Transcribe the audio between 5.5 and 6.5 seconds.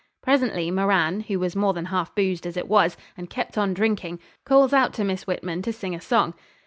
to sing a song.